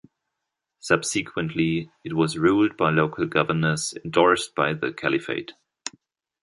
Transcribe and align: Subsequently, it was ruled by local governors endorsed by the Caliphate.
Subsequently, 0.79 1.91
it 2.03 2.13
was 2.13 2.35
ruled 2.35 2.75
by 2.75 2.89
local 2.89 3.27
governors 3.27 3.93
endorsed 4.03 4.55
by 4.55 4.73
the 4.73 4.91
Caliphate. 4.91 5.51